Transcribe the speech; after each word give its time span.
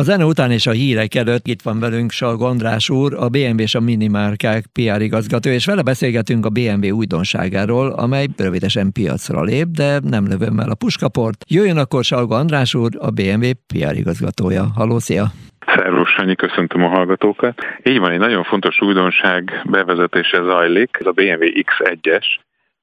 A 0.00 0.02
zene 0.02 0.24
után 0.24 0.50
és 0.50 0.66
a 0.66 0.70
hírek 0.70 1.14
előtt 1.14 1.46
itt 1.46 1.62
van 1.62 1.80
velünk 1.80 2.10
Salg 2.10 2.42
András 2.42 2.90
úr, 2.90 3.14
a 3.14 3.28
BMW 3.28 3.60
és 3.60 3.74
a 3.74 3.80
Minimárkák 3.80 4.64
PR 4.72 5.00
igazgató, 5.00 5.50
és 5.50 5.66
vele 5.66 5.82
beszélgetünk 5.82 6.46
a 6.46 6.48
BMW 6.48 6.90
újdonságáról, 6.96 7.92
amely 7.92 8.26
rövidesen 8.36 8.92
piacra 8.92 9.42
lép, 9.42 9.66
de 9.66 9.98
nem 10.02 10.26
lövöm 10.26 10.58
el 10.58 10.70
a 10.70 10.74
puskaport. 10.74 11.44
Jöjjön 11.48 11.76
akkor 11.76 12.04
Salg 12.04 12.32
András 12.32 12.74
úr, 12.74 12.90
a 12.98 13.10
BMW 13.10 13.50
PR 13.66 13.94
igazgatója. 13.96 14.64
Halló, 14.74 14.98
szia! 14.98 15.26
Szervus, 15.66 16.10
Sanyi, 16.10 16.34
köszöntöm 16.34 16.84
a 16.84 16.88
hallgatókat. 16.88 17.58
Így 17.82 17.98
van, 17.98 18.10
egy 18.10 18.18
nagyon 18.18 18.42
fontos 18.42 18.80
újdonság 18.80 19.62
bevezetése 19.64 20.42
zajlik, 20.42 20.96
ez 21.00 21.06
a 21.06 21.12
BMW 21.12 21.46
X1-es, 21.70 22.26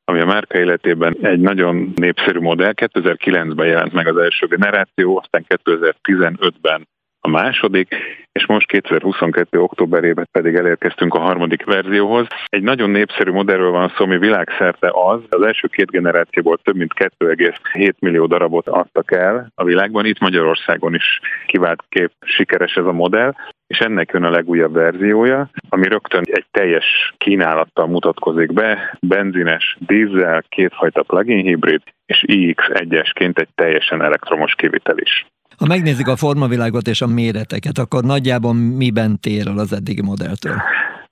ami 0.06 0.20
a 0.20 0.26
márka 0.26 0.58
életében 0.58 1.18
egy 1.22 1.40
nagyon 1.40 1.94
népszerű 1.96 2.40
modell. 2.40 2.74
2009-ben 2.76 3.68
jelent 3.68 3.94
meg 3.94 4.08
az 4.08 4.18
első 4.18 4.48
generáció, 4.48 5.18
aztán 5.18 5.46
2015-ben 5.64 6.88
a 7.28 7.30
második, 7.30 7.96
és 8.32 8.46
most 8.46 8.68
2022. 8.68 9.60
októberében 9.60 10.28
pedig 10.32 10.56
elérkeztünk 10.56 11.14
a 11.14 11.20
harmadik 11.20 11.66
verzióhoz. 11.66 12.28
Egy 12.46 12.64
nagyon 12.64 12.90
népszerű 12.90 13.32
modellről 13.32 13.72
van 13.72 13.94
szó, 13.98 14.04
ami 14.04 14.18
világszerte 14.18 14.90
az, 14.94 15.20
az 15.30 15.42
első 15.42 15.68
két 15.68 15.92
generációból 15.92 16.58
több 16.58 16.76
mint 16.76 16.94
2,7 17.20 17.94
millió 18.00 18.26
darabot 18.26 18.68
adtak 18.68 19.12
el 19.12 19.52
a 19.56 19.64
világban, 19.64 20.06
itt 20.06 20.20
Magyarországon 20.20 20.94
is 20.94 21.20
kivált 21.46 21.84
kép 21.90 22.12
sikeres 22.26 22.76
ez 22.76 22.86
a 22.86 22.92
modell, 22.92 23.34
és 23.68 23.80
ennek 23.80 24.12
jön 24.14 24.24
a 24.24 24.30
legújabb 24.30 24.74
verziója, 24.74 25.50
ami 25.70 25.88
rögtön 25.88 26.24
egy 26.26 26.46
teljes 26.52 27.14
kínálattal 27.18 27.88
mutatkozik 27.88 28.54
be, 28.54 28.98
benzines, 29.00 29.78
dízel, 29.80 30.44
kétfajta 30.50 31.04
plug-in 31.04 31.46
hibrid, 31.46 31.82
és 32.06 32.24
iX1-esként 32.28 33.40
egy 33.40 33.50
teljesen 33.56 34.02
elektromos 34.02 34.56
kivitel 34.56 34.98
is. 34.98 35.26
Ha 35.58 35.66
megnézzük 35.66 36.08
a 36.08 36.16
formavilágot 36.16 36.88
és 36.88 37.02
a 37.02 37.08
méreteket, 37.08 37.78
akkor 37.78 38.04
nagyjából 38.04 38.54
miben 38.54 39.20
tér 39.20 39.48
el 39.48 39.58
az 39.58 39.74
eddigi 39.74 40.02
modelltől? 40.02 40.62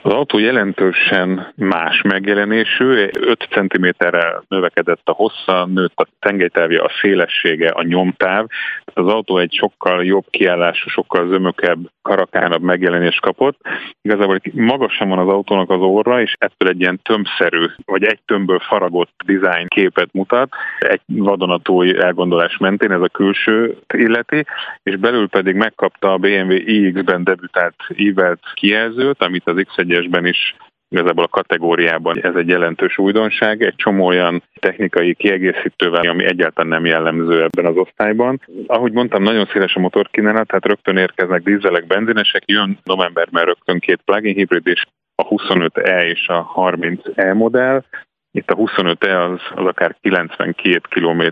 Az 0.05 0.11
autó 0.11 0.37
jelentősen 0.37 1.53
más 1.55 2.01
megjelenésű, 2.01 3.09
5 3.19 3.47
cm-rel 3.51 4.43
növekedett 4.47 5.01
a 5.03 5.11
hossza, 5.11 5.65
nőtt 5.65 5.91
a 5.95 6.07
tengelytávja, 6.19 6.83
a 6.83 6.91
szélessége, 7.01 7.69
a 7.69 7.83
nyomtáv. 7.83 8.45
Az 8.93 9.07
autó 9.07 9.37
egy 9.37 9.53
sokkal 9.53 10.05
jobb 10.05 10.25
kiállású, 10.29 10.89
sokkal 10.89 11.27
zömökebb, 11.27 11.79
karakánabb 12.01 12.61
megjelenést 12.61 13.21
kapott. 13.21 13.59
Igazából 14.01 14.39
magasan 14.53 15.09
van 15.09 15.19
az 15.19 15.27
autónak 15.27 15.69
az 15.69 15.81
orra, 15.81 16.21
és 16.21 16.35
ettől 16.37 16.69
egy 16.69 16.79
ilyen 16.79 16.99
tömbszerű, 17.03 17.65
vagy 17.85 18.03
egy 18.03 18.19
tömbből 18.25 18.59
faragott 18.59 19.21
design 19.25 19.67
képet 19.67 20.09
mutat. 20.13 20.49
Egy 20.79 21.01
vadonatúj 21.07 21.97
elgondolás 22.01 22.57
mentén 22.57 22.91
ez 22.91 23.01
a 23.01 23.07
külső 23.07 23.77
illeti, 23.93 24.45
és 24.83 24.95
belül 24.95 25.27
pedig 25.27 25.55
megkapta 25.55 26.13
a 26.13 26.17
BMW 26.17 26.51
iX-ben 26.51 27.23
debütált 27.23 27.75
ívelt 27.95 28.39
kijelzőt, 28.53 29.23
amit 29.23 29.47
az 29.47 29.55
X1 29.55 29.94
egyesben 29.95 30.25
is 30.25 30.55
igazából 30.89 31.23
a 31.23 31.27
kategóriában 31.27 32.19
ez 32.21 32.35
egy 32.35 32.47
jelentős 32.47 32.97
újdonság, 32.97 33.61
egy 33.61 33.75
csomó 33.75 34.05
olyan 34.05 34.43
technikai 34.59 35.13
kiegészítővel, 35.13 36.07
ami 36.07 36.25
egyáltalán 36.25 36.69
nem 36.69 36.85
jellemző 36.85 37.43
ebben 37.43 37.65
az 37.65 37.77
osztályban. 37.77 38.41
Ahogy 38.67 38.91
mondtam, 38.91 39.23
nagyon 39.23 39.45
széles 39.45 39.75
a 39.75 39.79
motorkínálat, 39.79 40.47
tehát 40.47 40.65
rögtön 40.65 40.97
érkeznek 40.97 41.43
dízelek, 41.43 41.87
benzinesek, 41.87 42.43
jön 42.45 42.77
novemberben 42.83 43.45
rögtön 43.45 43.79
két 43.79 44.01
plug-in 44.05 44.35
hibrid 44.35 44.67
és 44.67 44.85
a 45.15 45.27
25E 45.27 46.03
és 46.03 46.27
a 46.27 46.51
30E 46.55 47.33
modell. 47.33 47.83
Itt 48.31 48.51
a 48.51 48.55
25E 48.55 49.31
az, 49.31 49.39
az 49.55 49.65
akár 49.65 49.95
92 50.01 50.79
km 50.89 51.23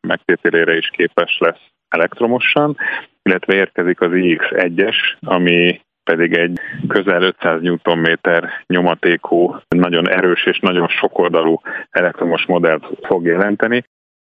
megtételére 0.00 0.76
is 0.76 0.90
képes 0.92 1.38
lesz 1.38 1.60
elektromosan, 1.88 2.76
illetve 3.22 3.54
érkezik 3.54 4.00
az 4.00 4.10
iX1-es, 4.12 4.96
ami 5.20 5.80
pedig 6.04 6.32
egy 6.32 6.60
közel 6.88 7.22
500 7.22 7.60
Nm 7.60 8.06
nyomatékú, 8.66 9.56
nagyon 9.68 10.08
erős 10.08 10.46
és 10.46 10.58
nagyon 10.58 10.88
sokoldalú 10.88 11.60
elektromos 11.90 12.46
modellt 12.46 12.84
fog 13.02 13.24
jelenteni. 13.24 13.84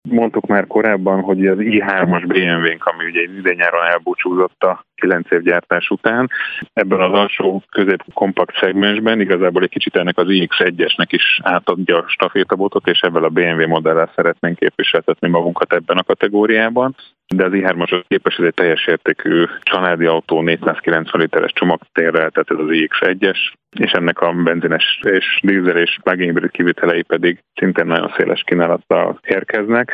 Mondtuk 0.09 0.47
már 0.47 0.67
korábban, 0.67 1.21
hogy 1.21 1.47
az 1.47 1.57
i3-as 1.61 2.25
BMW-nk, 2.27 2.85
ami 2.85 3.05
ugye 3.05 3.23
idén-nyáron 3.23 3.85
elbúcsúzott 3.85 4.63
a 4.63 4.85
9 4.95 5.31
év 5.31 5.41
gyártás 5.41 5.89
után, 5.89 6.31
ebben 6.73 7.01
az 7.01 7.13
alsó 7.13 7.63
közép-kompakt 7.71 8.57
szegmensben 8.57 9.21
igazából 9.21 9.63
egy 9.63 9.69
kicsit 9.69 9.97
ennek 9.97 10.19
az 10.19 10.27
iX1-esnek 10.29 11.07
is 11.09 11.41
átadja 11.43 11.97
a 11.97 12.09
stafétabotot, 12.09 12.87
és 12.89 13.01
ebben 13.01 13.23
a 13.23 13.29
BMW 13.29 13.69
modellel 13.69 14.13
szeretnénk 14.15 14.59
képviseltetni 14.59 15.29
magunkat 15.29 15.73
ebben 15.73 15.97
a 15.97 16.03
kategóriában 16.03 16.95
de 17.29 17.45
az 17.45 17.53
i3-as 17.55 18.05
képes, 18.09 18.37
ez 18.37 18.45
egy 18.45 18.55
teljes 18.55 18.87
értékű 18.87 19.45
családi 19.63 20.07
autó, 20.07 20.41
490 20.41 21.21
literes 21.21 21.53
csomagtérrel, 21.53 22.31
tehát 22.31 22.51
ez 22.51 22.59
az 22.59 22.69
iX1-es, 22.69 23.39
és 23.79 23.93
ennek 23.93 24.21
a 24.21 24.33
benzines 24.33 25.01
és 25.03 25.41
dízel 25.43 25.77
és 25.77 25.99
hibrid 26.05 26.51
kivitelei 26.51 27.03
pedig 27.03 27.39
szintén 27.55 27.87
nagyon 27.87 28.13
széles 28.17 28.43
kínálattal 28.47 29.21
érkeznek. 29.27 29.93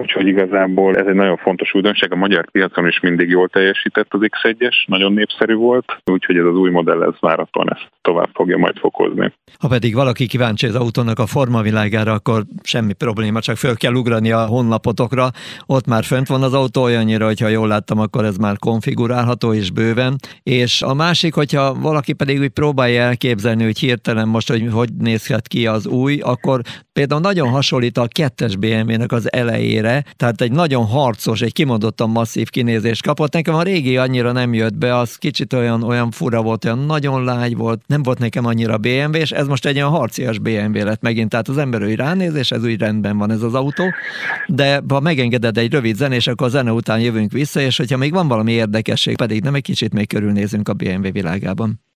Úgyhogy 0.00 0.26
igazából 0.26 0.96
ez 0.96 1.06
egy 1.06 1.14
nagyon 1.14 1.36
fontos 1.36 1.74
újdonság. 1.74 2.12
A 2.12 2.16
magyar 2.16 2.50
piacon 2.50 2.86
is 2.86 3.00
mindig 3.00 3.28
jól 3.28 3.48
teljesített 3.48 4.06
az 4.08 4.20
X1-es, 4.22 4.74
nagyon 4.86 5.12
népszerű 5.12 5.54
volt, 5.54 5.84
úgyhogy 6.04 6.36
ez 6.36 6.44
az 6.44 6.56
új 6.56 6.70
modell 6.70 7.02
ez 7.02 7.14
várhatóan 7.20 7.72
ezt 7.72 7.90
tovább 8.00 8.28
fogja 8.34 8.58
majd 8.58 8.78
fokozni. 8.78 9.32
Ha 9.58 9.68
pedig 9.68 9.94
valaki 9.94 10.26
kíváncsi 10.26 10.66
az 10.66 10.74
autónak 10.74 11.18
a 11.18 11.26
formavilágára, 11.26 12.12
akkor 12.12 12.42
semmi 12.62 12.92
probléma, 12.92 13.40
csak 13.40 13.56
föl 13.56 13.76
kell 13.76 13.92
ugrani 13.92 14.30
a 14.30 14.46
honlapotokra. 14.46 15.28
Ott 15.66 15.86
már 15.86 16.04
fönt 16.04 16.26
van 16.26 16.42
az 16.42 16.54
autó 16.54 16.82
olyannyira, 16.82 17.24
hogyha 17.26 17.48
jól 17.48 17.68
láttam, 17.68 17.98
akkor 17.98 18.24
ez 18.24 18.36
már 18.36 18.58
konfigurálható 18.58 19.52
és 19.52 19.70
bőven. 19.70 20.16
És 20.42 20.82
a 20.82 20.94
másik, 20.94 21.34
hogyha 21.34 21.74
valaki 21.74 22.12
pedig 22.12 22.40
úgy 22.40 22.48
próbálja 22.48 23.02
elképzelni, 23.02 23.64
hogy 23.64 23.78
hirtelen 23.78 24.28
most, 24.28 24.48
hogy 24.48 24.68
hogy 24.72 24.88
nézhet 24.98 25.48
ki 25.48 25.66
az 25.66 25.86
új, 25.86 26.18
akkor 26.22 26.60
például 26.92 27.20
nagyon 27.20 27.48
hasonlít 27.48 27.98
a 27.98 28.08
kettes 28.08 28.56
BMW-nek 28.56 29.12
az 29.12 29.32
elejére, 29.32 29.89
erre, 29.90 30.04
tehát 30.16 30.40
egy 30.40 30.52
nagyon 30.52 30.84
harcos, 30.84 31.40
egy 31.40 31.52
kimondottan 31.52 32.10
masszív 32.10 32.50
kinézést 32.50 33.02
kapott. 33.02 33.32
Nekem 33.32 33.54
a 33.54 33.62
régi 33.62 33.96
annyira 33.96 34.32
nem 34.32 34.54
jött 34.54 34.74
be, 34.74 34.96
az 34.96 35.16
kicsit 35.16 35.52
olyan, 35.52 35.82
olyan 35.82 36.10
fura 36.10 36.42
volt, 36.42 36.64
olyan 36.64 36.78
nagyon 36.78 37.24
lágy 37.24 37.56
volt, 37.56 37.80
nem 37.86 38.02
volt 38.02 38.18
nekem 38.18 38.44
annyira 38.44 38.78
BMW, 38.78 39.14
és 39.14 39.30
ez 39.30 39.46
most 39.46 39.66
egy 39.66 39.76
olyan 39.76 39.90
harcias 39.90 40.38
BMW 40.38 40.84
lett 40.84 41.02
megint, 41.02 41.28
tehát 41.28 41.48
az 41.48 41.58
ember 41.58 41.82
úgy 41.82 41.96
ránéz, 41.96 42.34
és 42.34 42.50
ez 42.50 42.64
úgy 42.64 42.78
rendben 42.78 43.18
van 43.18 43.30
ez 43.30 43.42
az 43.42 43.54
autó, 43.54 43.84
de 44.46 44.82
ha 44.88 45.00
megengeded 45.00 45.58
egy 45.58 45.72
rövid 45.72 45.96
zenés, 45.96 46.26
akkor 46.26 46.46
a 46.46 46.50
zene 46.50 46.72
után 46.72 47.00
jövünk 47.00 47.32
vissza, 47.32 47.60
és 47.60 47.76
hogyha 47.76 47.96
még 47.96 48.12
van 48.12 48.28
valami 48.28 48.52
érdekesség, 48.52 49.16
pedig 49.16 49.42
nem 49.42 49.54
egy 49.54 49.62
kicsit 49.62 49.92
még 49.92 50.08
körülnézünk 50.08 50.68
a 50.68 50.72
BMW 50.72 51.12
világában. 51.12 51.89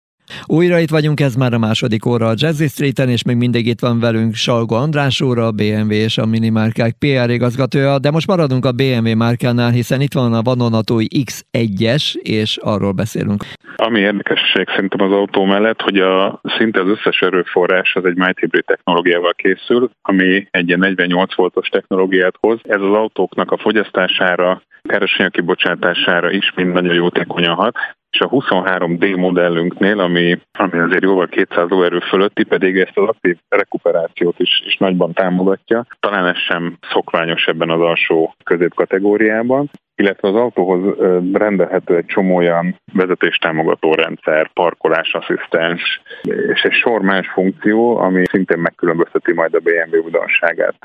Újra 0.46 0.78
itt 0.78 0.90
vagyunk, 0.90 1.20
ez 1.20 1.34
már 1.34 1.52
a 1.52 1.58
második 1.58 2.06
óra 2.06 2.26
a 2.26 2.34
Jazzy 2.36 2.66
Street-en, 2.66 3.08
és 3.08 3.24
még 3.24 3.36
mindig 3.36 3.66
itt 3.66 3.80
van 3.80 4.00
velünk 4.00 4.34
Salgo 4.34 4.74
András 4.74 5.20
úr, 5.20 5.38
a 5.38 5.50
BMW 5.50 5.90
és 5.90 6.18
a 6.18 6.26
Minimárkák 6.26 6.94
PR 6.98 7.30
igazgatója, 7.30 7.98
de 7.98 8.10
most 8.10 8.26
maradunk 8.26 8.64
a 8.64 8.72
BMW 8.72 9.16
márkánál, 9.16 9.70
hiszen 9.70 10.00
itt 10.00 10.12
van 10.12 10.32
a 10.32 10.42
vadonatúj 10.42 11.06
X1-es, 11.30 12.14
és 12.14 12.56
arról 12.56 12.92
beszélünk. 12.92 13.44
Ami 13.76 14.00
érdekesség 14.00 14.68
szerintem 14.68 15.06
az 15.06 15.12
autó 15.12 15.44
mellett, 15.44 15.80
hogy 15.80 15.98
a 15.98 16.40
szinte 16.42 16.80
az 16.80 16.88
összes 16.88 17.20
erőforrás 17.20 17.94
az 17.94 18.04
egy 18.04 18.16
mild 18.16 18.38
hybrid 18.38 18.64
technológiával 18.64 19.32
készül, 19.32 19.90
ami 20.02 20.46
egy 20.50 20.66
ilyen 20.66 20.78
48 20.78 21.34
voltos 21.34 21.68
technológiát 21.68 22.34
hoz. 22.40 22.58
Ez 22.62 22.80
az 22.80 22.92
autóknak 22.92 23.50
a 23.50 23.58
fogyasztására, 23.58 24.62
keresények 24.82 25.32
kibocsátására 25.32 26.30
is 26.30 26.52
mind 26.54 26.72
nagyon 26.72 26.94
jótékonyan 26.94 27.54
hat 27.54 27.76
és 28.14 28.20
a 28.20 28.28
23D 28.28 29.16
modellünknél, 29.16 30.00
ami, 30.00 30.38
ami 30.58 30.78
azért 30.78 31.02
jóval 31.02 31.26
200 31.26 31.68
lóerő 31.68 31.98
fölötti, 31.98 32.44
pedig 32.44 32.78
ezt 32.78 32.98
az 32.98 33.08
aktív 33.08 33.36
rekuperációt 33.48 34.38
is, 34.38 34.62
is 34.66 34.76
nagyban 34.76 35.12
támogatja. 35.12 35.86
Talán 36.00 36.26
ez 36.26 36.38
sem 36.38 36.78
szokványos 36.92 37.46
ebben 37.46 37.70
az 37.70 37.80
alsó 37.80 38.34
középkategóriában 38.44 39.70
illetve 39.96 40.28
az 40.28 40.34
autóhoz 40.34 40.96
rendelhető 41.32 41.96
egy 41.96 42.06
csomó 42.06 42.36
olyan 42.36 42.80
vezetéstámogató 42.92 43.94
rendszer, 43.94 44.50
parkolásasszisztens 44.52 46.00
és 46.22 46.62
egy 46.62 46.72
sor 46.72 47.00
más 47.00 47.28
funkció, 47.28 47.96
ami 47.96 48.22
szintén 48.30 48.58
megkülönbözteti 48.58 49.32
majd 49.32 49.54
a 49.54 49.58
BMW 49.58 50.02
újdonságát 50.04 50.78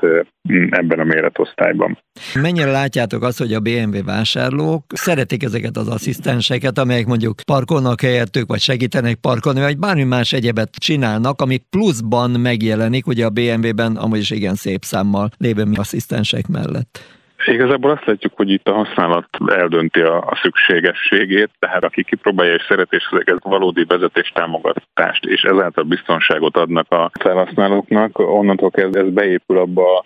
ebben 0.70 0.98
a 0.98 1.04
méretosztályban. 1.04 1.98
Mennyire 2.42 2.70
látjátok 2.70 3.22
azt, 3.22 3.38
hogy 3.38 3.52
a 3.52 3.60
BMW 3.60 4.04
vásárlók 4.04 4.84
szeretik 4.88 5.42
ezeket 5.42 5.76
az 5.76 5.88
asszisztenseket, 5.88 6.78
amelyek 6.78 7.06
mondjuk 7.06 7.34
parkolnak 7.46 8.00
helyettük, 8.00 8.48
vagy 8.48 8.60
segítenek 8.60 9.14
parkolni, 9.14 9.60
vagy 9.60 9.78
bármi 9.78 10.04
más 10.04 10.32
egyebet 10.32 10.70
csinálnak, 10.70 11.40
ami 11.40 11.58
pluszban 11.70 12.30
megjelenik, 12.30 13.06
ugye 13.06 13.24
a 13.24 13.30
BMW-ben 13.30 13.96
amúgy 13.96 14.18
is 14.18 14.30
igen 14.30 14.54
szép 14.54 14.82
számmal 14.82 15.28
lévő 15.38 15.62
asszisztensek 15.74 16.46
mellett. 16.46 17.18
Igazából 17.46 17.90
azt 17.90 18.04
látjuk, 18.04 18.32
hogy 18.36 18.50
itt 18.50 18.68
a 18.68 18.72
használat 18.72 19.28
eldönti 19.46 20.00
a, 20.00 20.16
a 20.16 20.38
szükségességét, 20.42 21.50
tehát 21.58 21.84
aki 21.84 22.04
kipróbálja 22.04 22.54
és 22.54 22.64
szereti, 22.68 22.96
és 22.96 23.08
ezeket 23.10 23.42
valódi 23.42 23.84
vezetés 23.84 24.32
támogatást, 24.34 25.24
és 25.24 25.42
ezáltal 25.42 25.84
biztonságot 25.84 26.56
adnak 26.56 26.92
a 26.92 27.10
felhasználóknak, 27.20 28.18
onnantól 28.18 28.70
kezdve 28.70 29.00
ez 29.00 29.12
beépül 29.12 29.58
abba 29.58 30.04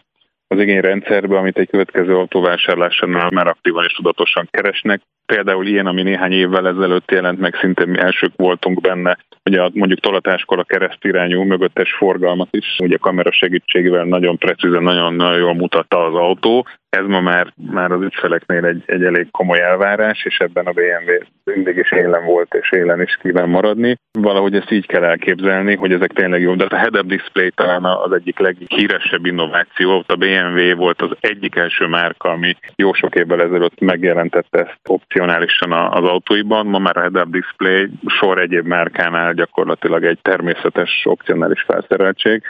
az 0.48 0.60
igényrendszerbe, 0.60 1.36
amit 1.38 1.58
egy 1.58 1.70
következő 1.70 2.16
autóvásárlásánál 2.16 3.30
már 3.30 3.46
aktívan 3.46 3.84
és 3.84 3.92
tudatosan 3.92 4.48
keresnek, 4.50 5.00
Például 5.26 5.66
ilyen, 5.66 5.86
ami 5.86 6.02
néhány 6.02 6.32
évvel 6.32 6.68
ezelőtt 6.68 7.10
jelent 7.10 7.40
meg, 7.40 7.54
szinte 7.54 7.86
mi 7.86 7.98
elsők 7.98 8.32
voltunk 8.36 8.80
benne, 8.80 9.18
ugye 9.44 9.68
mondjuk 9.72 10.00
tolatáskor 10.00 10.58
a 10.58 10.64
keresztirányú 10.64 11.42
mögöttes 11.42 11.92
forgalmat 11.92 12.48
is, 12.50 12.76
ugye 12.78 12.96
kamera 12.96 13.32
segítségével 13.32 14.04
nagyon 14.04 14.38
precízen, 14.38 14.82
nagyon, 14.82 15.14
nagyon 15.14 15.38
jól 15.38 15.54
mutatta 15.54 16.04
az 16.04 16.14
autó, 16.14 16.66
ez 16.94 17.06
ma 17.06 17.20
már, 17.20 17.52
már 17.72 17.92
az 17.92 18.02
ügyfeleknél 18.02 18.64
egy, 18.64 18.82
egy 18.86 19.04
elég 19.04 19.30
komoly 19.30 19.60
elvárás, 19.60 20.24
és 20.24 20.38
ebben 20.38 20.66
a 20.66 20.72
BMW 20.72 21.12
mindig 21.44 21.76
is 21.76 21.92
élen 21.92 22.24
volt, 22.24 22.54
és 22.54 22.72
élen 22.72 23.02
is 23.02 23.18
kíván 23.22 23.48
maradni. 23.48 23.96
Valahogy 24.12 24.54
ezt 24.54 24.70
így 24.70 24.86
kell 24.86 25.04
elképzelni, 25.04 25.74
hogy 25.74 25.92
ezek 25.92 26.12
tényleg 26.12 26.40
jó. 26.40 26.54
De 26.54 26.66
a 26.68 26.76
head-up 26.76 27.06
display 27.06 27.50
talán 27.50 27.84
az 27.84 28.12
egyik 28.12 28.38
leghíresebb 28.38 29.26
innováció. 29.26 30.04
A 30.06 30.14
BMW 30.14 30.76
volt 30.76 31.02
az 31.02 31.16
egyik 31.20 31.56
első 31.56 31.86
márka, 31.86 32.28
ami 32.28 32.56
jó 32.76 32.92
sok 32.92 33.14
évvel 33.14 33.42
ezelőtt 33.42 33.80
megjelentette 33.80 34.58
ezt 34.58 34.78
opcionálisan 35.14 35.72
az 35.72 36.04
autóiban. 36.04 36.66
Ma 36.66 36.78
már 36.78 36.96
a 36.96 37.00
head-up 37.00 37.30
display 37.30 37.88
sor 38.06 38.38
egyéb 38.38 38.66
márkánál 38.66 39.32
gyakorlatilag 39.32 40.04
egy 40.04 40.18
természetes 40.22 41.02
opcionális 41.04 41.62
felszereltség. 41.62 42.42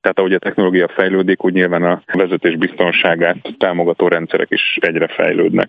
Tehát 0.00 0.18
ahogy 0.18 0.32
a 0.34 0.38
technológia 0.38 0.88
fejlődik, 0.88 1.44
úgy 1.44 1.52
nyilván 1.52 1.82
a 1.82 2.02
vezetés 2.12 2.56
biztonságát 2.56 3.36
támogató 3.58 4.08
rendszerek 4.08 4.50
is 4.50 4.78
egyre 4.80 5.06
fejlődnek. 5.08 5.68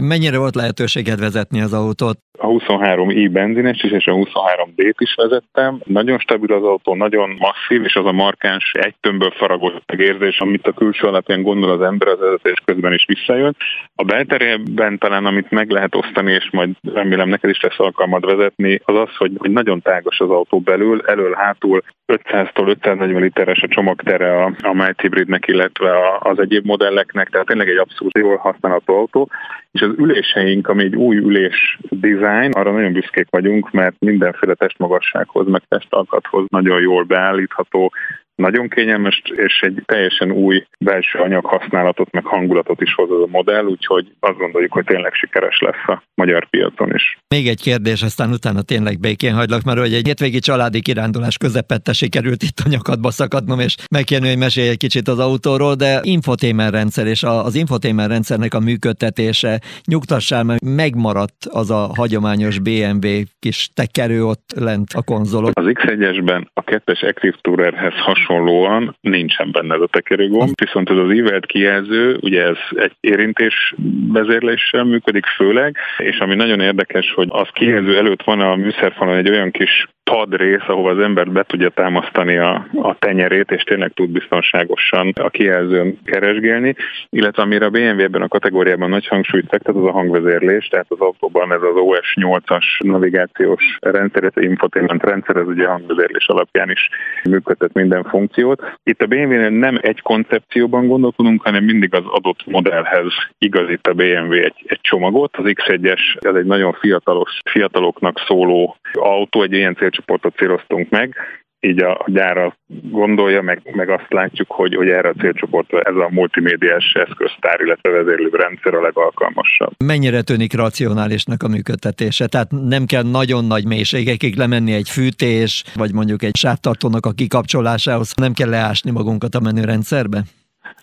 Mennyire 0.00 0.38
volt 0.38 0.54
lehetőséged 0.54 1.20
vezetni 1.20 1.60
az 1.60 1.72
autót? 1.72 2.18
A 2.40 2.46
23i 2.46 3.28
benzines 3.32 3.82
is 3.82 3.90
és 3.90 4.06
a 4.06 4.12
23D-t 4.12 4.94
is 4.98 5.14
vezettem. 5.14 5.80
Nagyon 5.84 6.18
stabil 6.18 6.52
az 6.52 6.62
autó, 6.62 6.94
nagyon 6.94 7.36
masszív, 7.38 7.84
és 7.84 7.94
az 7.94 8.06
a 8.06 8.12
markáns 8.12 8.70
egy 8.72 8.94
tömbből 9.00 9.30
faragott 9.30 9.92
érzés, 9.92 10.38
amit 10.38 10.66
a 10.66 10.72
külső 10.72 11.06
alapján 11.06 11.42
gondol 11.42 11.70
az 11.70 11.80
ember, 11.80 12.08
az 12.08 12.18
vezetés 12.18 12.62
közben 12.64 12.92
is 12.92 13.04
visszajön. 13.06 13.56
A 13.94 14.04
belterében 14.04 14.98
talán, 14.98 15.26
amit 15.26 15.50
meg 15.50 15.70
lehet 15.70 15.94
osztani, 15.94 16.32
és 16.32 16.50
majd 16.50 16.70
remélem 16.92 17.28
neked 17.28 17.50
is 17.50 17.60
lesz 17.60 17.78
alkalmad 17.78 18.24
vezetni, 18.24 18.80
az 18.84 18.96
az, 18.96 19.16
hogy, 19.16 19.32
hogy 19.36 19.50
nagyon 19.50 19.82
tágos 19.82 20.20
az 20.20 20.30
autó 20.30 20.60
belül, 20.60 21.02
elől, 21.06 21.34
hátul 21.34 21.82
500-tól 22.12 22.68
540 22.68 23.22
literes 23.22 23.62
a 23.62 23.68
csomagtere 23.68 24.44
a, 24.44 24.52
a 24.62 24.72
Might 24.72 25.00
Hybridnek, 25.00 25.46
illetve 25.46 25.90
a, 25.90 26.20
az 26.20 26.38
egyéb 26.38 26.64
modelleknek, 26.64 27.28
tehát 27.28 27.46
tényleg 27.46 27.68
egy 27.68 27.76
abszolút 27.76 28.18
jól 28.18 28.36
használható 28.36 28.96
autó 28.96 29.30
és 29.72 29.80
az 29.80 29.94
üléseink, 29.96 30.68
ami 30.68 30.84
egy 30.84 30.96
új 30.96 31.16
ülés 31.16 31.78
design, 31.90 32.52
arra 32.52 32.72
nagyon 32.72 32.92
büszkék 32.92 33.26
vagyunk, 33.30 33.70
mert 33.70 33.94
mindenféle 33.98 34.54
testmagassághoz, 34.54 35.48
meg 35.48 35.62
testalkathoz 35.68 36.46
nagyon 36.48 36.80
jól 36.80 37.04
beállítható, 37.04 37.92
nagyon 38.38 38.68
kényelmes, 38.68 39.22
és 39.36 39.60
egy 39.60 39.82
teljesen 39.84 40.30
új 40.30 40.64
belső 40.78 41.18
anyag 41.18 41.44
használatot, 41.44 42.12
meg 42.12 42.24
hangulatot 42.24 42.80
is 42.80 42.94
hoz 42.94 43.10
az 43.10 43.22
a 43.22 43.26
modell, 43.30 43.64
úgyhogy 43.64 44.06
azt 44.20 44.38
gondoljuk, 44.38 44.72
hogy 44.72 44.84
tényleg 44.84 45.12
sikeres 45.12 45.58
lesz 45.60 45.86
a 45.86 46.02
magyar 46.14 46.48
piacon 46.48 46.94
is. 46.94 47.18
Még 47.28 47.48
egy 47.48 47.62
kérdés, 47.62 48.02
aztán 48.02 48.30
utána 48.30 48.62
tényleg 48.62 49.00
békén 49.00 49.34
hagylak, 49.34 49.62
mert 49.62 49.78
hogy 49.78 49.92
egy 49.92 50.06
hétvégi 50.06 50.38
családi 50.38 50.80
kirándulás 50.80 51.36
közepette 51.36 51.92
sikerült 51.92 52.42
itt 52.42 52.58
a 52.64 52.68
nyakadba 52.68 53.10
szakadnom, 53.10 53.60
és 53.60 53.76
megkérni, 53.90 54.28
hogy 54.28 54.38
mesélj 54.38 54.68
egy 54.68 54.76
kicsit 54.76 55.08
az 55.08 55.18
autóról, 55.18 55.74
de 55.74 56.00
infotainment 56.02 56.72
rendszer 56.72 57.06
és 57.06 57.22
az 57.22 57.54
infotainment 57.54 58.10
rendszernek 58.10 58.54
a 58.54 58.60
működtetése, 58.60 59.60
nyugtassál, 59.84 60.42
mert 60.42 60.60
megmaradt 60.64 61.46
az 61.50 61.70
a 61.70 61.90
hagyományos 61.96 62.58
BMW 62.58 63.08
kis 63.38 63.68
tekerő 63.74 64.24
ott 64.24 64.52
lent 64.56 64.92
a 64.94 65.02
konzolok. 65.02 65.50
Az 65.54 65.66
X1-esben 65.66 66.46
a 66.52 66.62
kettes 66.62 67.02
Active 67.02 67.36
Tourerhez 67.40 67.94
hasonló 67.94 68.27
hasonlóan 68.28 68.96
nincsen 69.00 69.50
benne 69.52 69.74
ez 69.74 69.80
a 69.80 69.86
tekerőgomb, 69.86 70.52
viszont 70.64 70.90
ez 70.90 70.96
az 70.96 71.12
ívelt 71.12 71.46
kijelző, 71.46 72.18
ugye 72.20 72.42
ez 72.42 72.56
egy 72.70 72.92
érintés 73.00 73.74
vezérléssel 74.12 74.84
működik 74.84 75.26
főleg, 75.26 75.76
és 75.98 76.18
ami 76.18 76.34
nagyon 76.34 76.60
érdekes, 76.60 77.12
hogy 77.14 77.28
az 77.30 77.48
kijelző 77.52 77.96
előtt 77.96 78.22
van 78.22 78.40
a 78.40 78.56
műszerfalon 78.56 79.16
egy 79.16 79.30
olyan 79.30 79.50
kis 79.50 79.86
rész, 80.30 80.66
ahova 80.66 80.90
az 80.90 80.98
ember 80.98 81.30
be 81.30 81.42
tudja 81.42 81.68
támasztani 81.68 82.36
a, 82.36 82.66
a 82.74 82.96
tenyerét, 82.98 83.50
és 83.50 83.62
tényleg 83.62 83.92
tud 83.92 84.10
biztonságosan 84.10 85.12
a 85.20 85.28
kijelzőn 85.28 85.98
keresgélni, 86.04 86.74
illetve 87.10 87.42
amire 87.42 87.66
a 87.66 87.70
BMW-ben 87.70 88.22
a 88.22 88.28
kategóriában 88.28 88.88
nagy 88.88 89.06
hangsúlyt 89.06 89.48
fektet, 89.48 89.74
az 89.74 89.84
a 89.84 89.90
hangvezérlés, 89.90 90.66
tehát 90.66 90.86
az 90.88 91.00
autóban 91.00 91.52
ez 91.52 91.62
az 91.62 91.76
OS 91.76 92.14
8-as 92.20 92.64
navigációs 92.78 93.78
rendszer, 93.80 94.24
ez 94.24 94.32
infotainment 94.34 95.02
rendszer, 95.02 95.36
ez 95.36 95.46
ugye 95.46 95.66
a 95.66 95.70
hangvezérlés 95.70 96.26
alapján 96.26 96.70
is 96.70 96.88
működtet 97.24 97.72
minden 97.72 98.04
funkciót. 98.18 98.62
Itt 98.82 99.02
a 99.02 99.06
BMW-nél 99.06 99.50
nem 99.50 99.78
egy 99.82 100.00
koncepcióban 100.00 100.86
gondolkodunk, 100.86 101.42
hanem 101.42 101.64
mindig 101.64 101.94
az 101.94 102.04
adott 102.06 102.46
modellhez 102.46 103.12
igazít 103.38 103.86
a 103.86 103.92
BMW 103.92 104.32
egy, 104.32 104.64
egy 104.66 104.80
csomagot. 104.80 105.36
Az 105.36 105.44
X1-es, 105.46 106.00
ez 106.20 106.34
egy 106.34 106.44
nagyon 106.44 106.72
fiatalos, 106.72 107.40
fiataloknak 107.50 108.18
szóló 108.26 108.76
autó, 108.92 109.42
egy 109.42 109.52
ilyen 109.52 109.74
célcsoportot 109.74 110.36
céloztunk 110.36 110.90
meg, 110.90 111.16
így 111.60 111.82
a, 111.82 112.04
gyára 112.06 112.56
gondolja, 112.82 113.42
meg, 113.42 113.60
meg 113.72 113.88
azt 113.88 114.06
látjuk, 114.08 114.50
hogy, 114.50 114.74
hogy 114.74 114.88
erre 114.88 115.08
a 115.08 115.20
célcsoportra 115.20 115.80
ez 115.80 115.94
a 115.94 116.08
multimédiás 116.10 116.92
eszköztár, 116.92 117.60
illetve 117.60 117.90
vezérlő 117.90 118.28
rendszer 118.32 118.74
a 118.74 118.80
legalkalmasabb. 118.80 119.72
Mennyire 119.84 120.22
tűnik 120.22 120.54
racionálisnak 120.54 121.42
a 121.42 121.48
működtetése? 121.48 122.26
Tehát 122.26 122.50
nem 122.50 122.86
kell 122.86 123.02
nagyon 123.02 123.44
nagy 123.44 123.66
mélységekig 123.66 124.36
lemenni 124.36 124.72
egy 124.72 124.88
fűtés, 124.88 125.64
vagy 125.74 125.92
mondjuk 125.92 126.22
egy 126.22 126.36
sávtartónak 126.36 127.06
a 127.06 127.12
kikapcsolásához, 127.12 128.12
nem 128.14 128.32
kell 128.32 128.48
leásni 128.48 128.90
magunkat 128.90 129.34
a 129.34 129.40
menürendszerbe? 129.40 130.22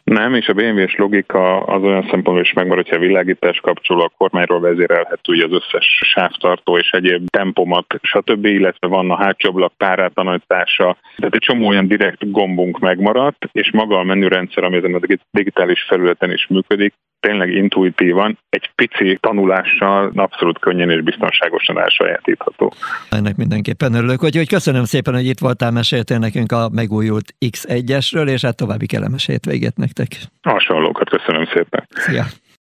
Nem, 0.04 0.34
és 0.34 0.48
a 0.48 0.54
BMW-s 0.54 0.96
logika 0.96 1.60
az 1.60 1.84
olyan 1.84 2.02
szempontból 2.02 2.40
is 2.40 2.54
megmarad, 2.54 2.88
hogyha 2.88 3.06
világítás 3.06 3.60
kapcsol, 3.60 4.02
a 4.02 4.12
kormányról 4.18 4.60
vezérelhető 4.60 5.34
ugye 5.34 5.46
az 5.46 5.52
összes 5.52 6.02
sávtartó 6.02 6.78
és 6.78 6.90
egyéb 6.90 7.30
tempomat, 7.30 7.86
stb., 8.02 8.46
illetve 8.46 8.88
van 8.88 9.12
a 9.12 9.16
hátsó 9.16 9.50
ablak 9.50 9.74
párátanítása. 9.78 10.98
Tehát 11.16 11.34
egy 11.34 11.42
csomó 11.42 11.68
olyan 11.68 11.88
direkt 11.88 12.32
gombunk 12.32 12.80
megmaradt, 12.80 13.50
és 13.52 13.72
maga 13.72 14.00
a 14.00 14.04
menürendszer, 14.04 14.64
ami 14.64 14.78
ezen 14.78 14.94
a 14.94 15.18
digitális 15.32 15.86
felületen 15.88 16.32
is 16.32 16.48
működik, 16.48 16.94
tényleg 17.26 17.50
intuitívan, 17.50 18.40
egy 18.50 18.70
pici 18.76 19.18
tanulással 19.22 20.12
abszolút 20.16 20.60
könnyen 20.60 20.90
és 20.90 21.02
biztonságosan 21.02 21.80
elsajátítható. 21.80 22.74
Ennek 23.10 23.36
mindenképpen 23.36 23.94
örülök, 23.94 24.20
hogy 24.20 24.48
köszönöm 24.48 24.84
szépen, 24.84 25.14
hogy 25.14 25.26
itt 25.26 25.40
voltál, 25.40 25.72
meséltél 25.72 26.18
nekünk 26.18 26.52
a 26.52 26.70
megújult 26.70 27.36
X1-esről, 27.46 28.28
és 28.28 28.42
hát 28.42 28.56
további 28.58 28.86
kellemes 28.86 29.26
hétvégét 29.26 29.78
nektek. 29.78 30.08
Hasonlókat 30.42 31.10
köszönöm 31.10 31.46
szépen. 31.54 31.88
Szia! 31.90 32.24